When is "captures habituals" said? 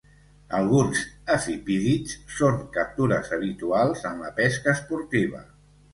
2.79-4.03